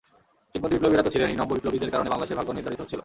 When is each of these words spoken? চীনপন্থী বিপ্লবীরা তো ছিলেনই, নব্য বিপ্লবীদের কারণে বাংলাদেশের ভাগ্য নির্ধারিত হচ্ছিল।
চীনপন্থী 0.51 0.75
বিপ্লবীরা 0.77 1.05
তো 1.05 1.09
ছিলেনই, 1.15 1.37
নব্য 1.39 1.51
বিপ্লবীদের 1.57 1.93
কারণে 1.93 2.09
বাংলাদেশের 2.11 2.37
ভাগ্য 2.39 2.49
নির্ধারিত 2.55 2.79
হচ্ছিল। 2.83 2.99